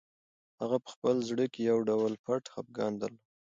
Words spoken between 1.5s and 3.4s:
کې یو ډول پټ خپګان درلود.